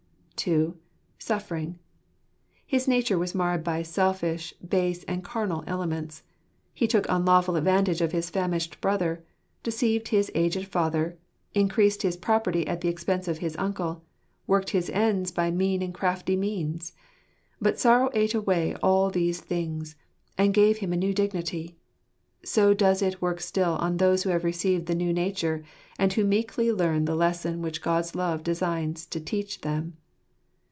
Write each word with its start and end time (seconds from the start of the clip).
(2) 0.43 0.75
Suffering. 1.19 1.77
His 2.65 2.87
nature 2.87 3.19
was 3.19 3.35
marred 3.35 3.63
by 3.63 3.83
selfish, 3.83 4.55
base, 4.67 5.03
and 5.03 5.23
carnal 5.23 5.63
elements. 5.67 6.23
He 6.73 6.87
took 6.87 7.05
unlawful 7.07 7.55
advantage 7.57 8.01
of 8.01 8.11
his 8.11 8.31
famished 8.31 8.81
brother; 8.81 9.23
deceived 9.61 10.07
his 10.07 10.31
aged 10.33 10.65
father; 10.65 11.19
increased 11.53 12.01
his 12.01 12.17
property 12.17 12.65
at 12.65 12.81
the 12.81 12.87
expense 12.89 13.27
of 13.27 13.37
his 13.37 13.55
uncle; 13.57 14.03
worked 14.47 14.71
his 14.71 14.89
ends 14.89 15.29
by 15.31 15.51
mean 15.51 15.83
and 15.83 15.93
crafty 15.93 16.35
means. 16.35 16.93
But 17.61 17.77
sorrow 17.77 18.09
ate 18.15 18.33
away 18.33 18.73
all 18.81 19.11
these 19.11 19.41
things, 19.41 19.95
and 20.39 20.55
gave 20.55 20.79
him 20.79 20.91
a 20.91 20.97
new 20.97 21.13
dignity. 21.13 21.77
So 22.43 22.73
does 22.73 23.03
it 23.03 23.21
work 23.21 23.41
still 23.41 23.73
on 23.73 23.97
those 23.97 24.23
who 24.23 24.31
have 24.31 24.43
received 24.43 24.87
the 24.87 24.95
new 24.95 25.13
nature, 25.13 25.63
and 25.99 26.11
who 26.13 26.23
meekly 26.23 26.71
leam 26.71 27.05
the 27.05 27.13
lesson 27.15 27.61
which 27.61 27.83
God's 27.83 28.15
love 28.15 28.41
designs 28.41 29.05
to 29.05 29.19
teach 29.19 29.61
them. 29.61 29.97